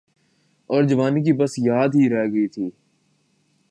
اورجوانی 0.69 1.21
کی 1.23 1.33
بس 1.33 1.53
یاد 1.59 1.89
ہی 1.95 2.09
رہ 2.09 2.25
گئی 2.33 2.47
تھی۔ 2.47 2.69